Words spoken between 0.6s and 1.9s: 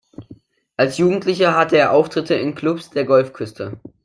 Als Jugendlicher hatte